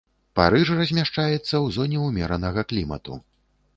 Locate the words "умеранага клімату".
2.07-3.13